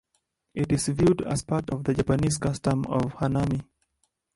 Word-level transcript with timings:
It 0.55 0.71
is 0.71 0.87
viewed 0.87 1.21
as 1.27 1.43
part 1.43 1.69
of 1.69 1.83
the 1.83 1.93
Japanese 1.93 2.39
custom 2.39 2.87
of 2.87 3.13
Hanami. 3.17 3.61